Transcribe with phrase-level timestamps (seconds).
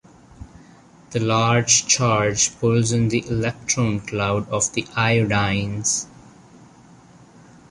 [1.11, 6.07] The large charge pulls on the electron cloud of the iodines.